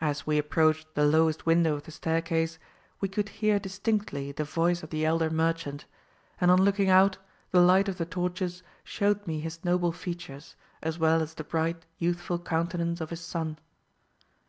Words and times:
"As 0.00 0.26
we 0.26 0.36
approached 0.36 0.92
the 0.96 1.04
lowest 1.06 1.46
window 1.46 1.76
of 1.76 1.84
the 1.84 1.92
staircase, 1.92 2.58
we 3.00 3.06
could 3.08 3.28
hear 3.28 3.60
distinctly 3.60 4.32
the 4.32 4.42
voice 4.42 4.82
of 4.82 4.90
the 4.90 5.04
elder 5.06 5.30
merchant; 5.30 5.84
and 6.40 6.50
on 6.50 6.60
looking 6.60 6.90
out, 6.90 7.18
the 7.52 7.60
light 7.60 7.88
of 7.88 7.96
the 7.96 8.04
torches 8.04 8.64
showed 8.82 9.24
me 9.28 9.38
his 9.38 9.64
noble 9.64 9.92
features, 9.92 10.56
as 10.82 10.98
well 10.98 11.22
as 11.22 11.34
the 11.34 11.44
bright 11.44 11.86
youthful 11.98 12.40
countenance 12.40 13.00
of 13.00 13.10
his 13.10 13.20
son. 13.20 13.56